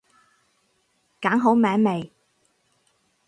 [1.21, 2.11] 揀好名未？